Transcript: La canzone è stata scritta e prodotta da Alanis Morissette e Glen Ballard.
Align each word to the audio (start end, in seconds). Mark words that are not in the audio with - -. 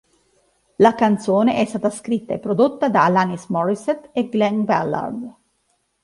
La 0.77 0.95
canzone 0.95 1.57
è 1.57 1.65
stata 1.65 1.91
scritta 1.91 2.33
e 2.33 2.39
prodotta 2.39 2.89
da 2.89 3.03
Alanis 3.05 3.45
Morissette 3.49 4.09
e 4.13 4.29
Glen 4.29 4.65
Ballard. 4.65 5.35